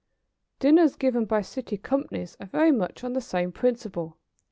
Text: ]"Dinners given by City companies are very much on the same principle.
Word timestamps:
]"Dinners 0.61 0.95
given 0.95 1.25
by 1.25 1.41
City 1.43 1.77
companies 1.77 2.35
are 2.39 2.47
very 2.47 2.71
much 2.71 3.03
on 3.03 3.13
the 3.13 3.21
same 3.21 3.51
principle. 3.51 4.17